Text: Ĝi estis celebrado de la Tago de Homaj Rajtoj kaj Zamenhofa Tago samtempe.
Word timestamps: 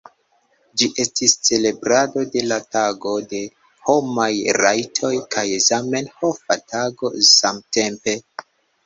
Ĝi 0.81 0.85
estis 1.01 1.33
celebrado 1.49 2.23
de 2.35 2.41
la 2.51 2.57
Tago 2.75 3.13
de 3.33 3.41
Homaj 3.89 4.29
Rajtoj 4.59 5.13
kaj 5.37 5.45
Zamenhofa 5.67 6.59
Tago 6.73 7.13
samtempe. 7.29 8.17